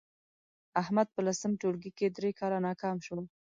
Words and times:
احمد 0.81 1.07
په 1.15 1.19
لسم 1.27 1.51
ټولگي 1.61 1.91
کې 1.97 2.07
درې 2.17 2.31
کاله 2.39 2.57
ناکام 2.67 2.97
شو 3.05 3.17